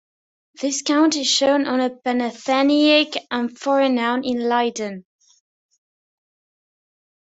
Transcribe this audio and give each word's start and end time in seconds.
This 0.59 0.81
counter 0.81 1.19
is 1.19 1.27
shown 1.29 1.67
on 1.67 1.79
a 1.79 1.91
Panathenaic 1.91 3.15
amphora 3.29 3.87
now 3.87 4.15
in 4.19 4.49
Leiden. 4.49 5.05